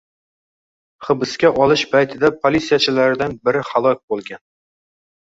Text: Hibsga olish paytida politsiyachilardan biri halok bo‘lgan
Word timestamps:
Hibsga 1.07 1.51
olish 1.67 1.85
paytida 1.93 2.33
politsiyachilardan 2.47 3.39
biri 3.47 3.67
halok 3.73 4.05
bo‘lgan 4.13 4.47